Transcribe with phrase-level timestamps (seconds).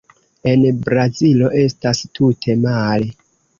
[0.51, 3.15] En Brazilo estas tute male.